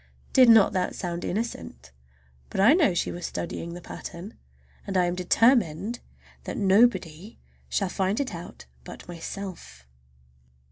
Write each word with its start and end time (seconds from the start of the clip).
Did 0.33 0.49
not 0.49 0.73
that 0.73 0.95
sound 0.95 1.23
innocent? 1.23 1.91
But 2.49 2.59
I 2.59 2.73
know 2.73 2.95
she 2.95 3.11
was 3.11 3.23
studying 3.27 3.75
that 3.75 3.83
pattern, 3.83 4.33
and 4.87 4.97
I 4.97 5.05
am 5.05 5.13
determined 5.13 5.99
that 6.45 6.57
nobody 6.57 7.37
shall 7.69 7.87
find 7.87 8.19
it 8.19 8.33
out 8.33 8.65
but 8.83 9.07
myself! 9.07 9.85